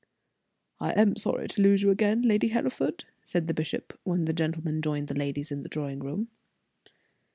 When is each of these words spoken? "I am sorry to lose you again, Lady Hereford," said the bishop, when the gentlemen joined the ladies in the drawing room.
"I 0.79 0.93
am 0.99 1.15
sorry 1.15 1.47
to 1.49 1.61
lose 1.61 1.83
you 1.83 1.91
again, 1.91 2.23
Lady 2.23 2.47
Hereford," 2.47 3.05
said 3.23 3.45
the 3.47 3.53
bishop, 3.53 3.99
when 4.03 4.25
the 4.25 4.33
gentlemen 4.33 4.81
joined 4.81 5.09
the 5.09 5.13
ladies 5.13 5.51
in 5.51 5.61
the 5.61 5.69
drawing 5.69 5.99
room. 5.99 6.29